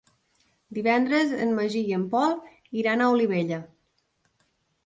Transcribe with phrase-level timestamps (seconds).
[0.77, 2.35] Divendres en Magí i en Pol
[2.85, 3.61] iran a Olivella.